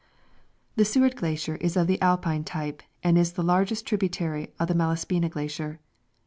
The 0.77 0.83
Seward 0.83 1.15
Glacier 1.15 1.57
is 1.57 1.77
of 1.77 1.85
the 1.85 2.01
Alpine 2.01 2.43
type, 2.43 2.81
and 3.03 3.19
is 3.19 3.33
the 3.33 3.43
largest 3.43 3.85
tributary 3.85 4.51
of 4.59 4.67
the 4.67 4.73
Malaspina 4.73 5.29
glacier. 5.29 5.79